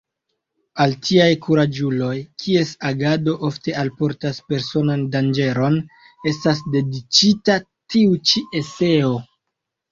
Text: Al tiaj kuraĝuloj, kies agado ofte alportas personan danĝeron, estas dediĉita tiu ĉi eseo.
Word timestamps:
Al 0.85 0.93
tiaj 1.09 1.27
kuraĝuloj, 1.43 2.15
kies 2.43 2.71
agado 2.91 3.35
ofte 3.51 3.77
alportas 3.83 4.41
personan 4.55 5.05
danĝeron, 5.19 5.79
estas 6.35 6.65
dediĉita 6.79 7.63
tiu 7.69 8.21
ĉi 8.33 8.47
eseo. 8.65 9.17